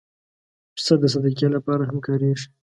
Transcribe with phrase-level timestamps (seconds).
[0.75, 2.47] پسه د صدقې لپاره هم کارېږي.